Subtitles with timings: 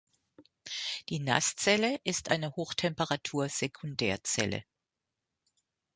[1.09, 4.63] Die NaS-Zelle ist eine Hochtemperatur-Sekundärzelle.